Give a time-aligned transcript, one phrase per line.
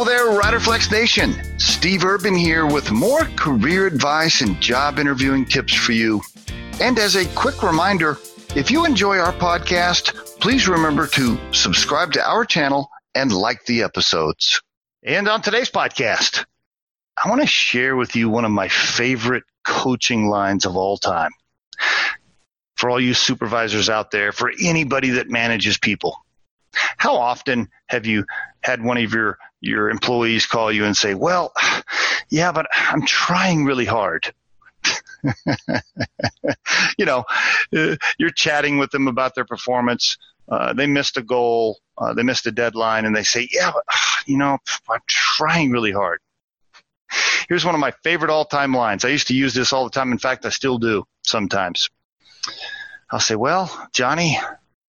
[0.00, 1.34] Hello there, Riderflex Nation.
[1.58, 6.22] Steve Urban here with more career advice and job interviewing tips for you.
[6.80, 8.16] And as a quick reminder,
[8.54, 13.82] if you enjoy our podcast, please remember to subscribe to our channel and like the
[13.82, 14.62] episodes.
[15.02, 16.44] And on today's podcast,
[17.20, 21.32] I want to share with you one of my favorite coaching lines of all time.
[22.76, 26.24] For all you supervisors out there, for anybody that manages people,
[26.98, 28.24] how often have you
[28.68, 31.52] had one of your your employees call you and say, "Well,
[32.28, 34.32] yeah, but I'm trying really hard."
[36.98, 37.24] you know,
[37.76, 40.16] uh, you're chatting with them about their performance.
[40.48, 43.84] Uh, they missed a goal, uh, they missed a deadline, and they say, "Yeah, but
[44.26, 44.58] you know,
[44.88, 46.20] I'm trying really hard."
[47.48, 49.04] Here's one of my favorite all-time lines.
[49.04, 50.12] I used to use this all the time.
[50.12, 51.88] In fact, I still do sometimes.
[53.10, 54.38] I'll say, "Well, Johnny,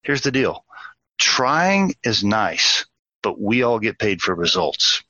[0.01, 0.65] here's the deal.
[1.19, 2.76] Trying is nice,
[3.27, 5.03] but we all get paid for results.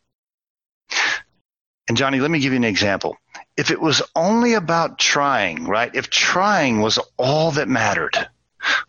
[1.88, 3.16] And Johnny, let me give you an example.
[3.56, 5.94] If it was only about trying, right?
[5.94, 8.28] If trying was all that mattered,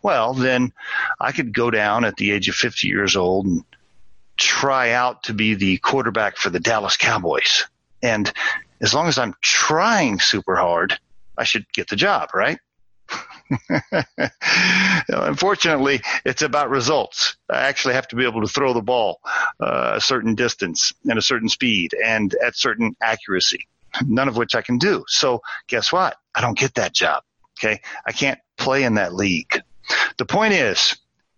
[0.01, 0.73] well, then
[1.19, 3.63] I could go down at the age of 50 years old and
[4.35, 7.65] try out to be the quarterback for the Dallas Cowboys.
[8.01, 8.33] And
[8.81, 10.97] as long as I'm trying super hard,
[11.37, 12.57] I should get the job, right?
[15.09, 17.37] Unfortunately, it's about results.
[17.49, 19.19] I actually have to be able to throw the ball
[19.59, 23.67] uh, a certain distance and a certain speed and at certain accuracy,
[24.05, 25.03] none of which I can do.
[25.07, 26.17] So guess what?
[26.35, 27.23] I don't get that job.
[27.59, 27.81] Okay.
[28.05, 29.61] I can't play in that league.
[30.17, 30.95] The point is,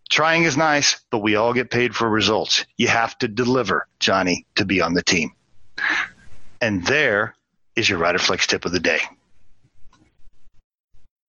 [0.10, 2.66] trying is nice, but we all get paid for results.
[2.78, 5.32] You have to deliver, Johnny, to be on the team.
[6.60, 7.36] And there
[7.76, 9.00] is your Riderflex tip of the day.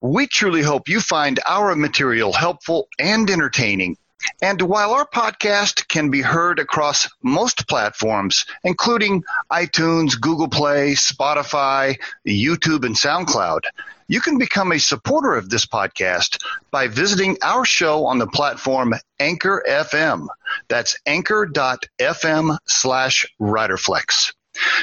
[0.04, 3.96] We truly hope you find our material helpful and entertaining.
[4.42, 12.00] And while our podcast can be heard across most platforms, including iTunes, Google Play, Spotify,
[12.26, 13.60] YouTube, and SoundCloud,
[14.08, 16.42] you can become a supporter of this podcast
[16.72, 20.26] by visiting our show on the platform Anchor FM.
[20.66, 24.32] That's anchor.fm slash riderflex.